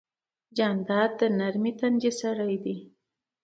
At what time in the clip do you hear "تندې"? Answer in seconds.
1.79-2.11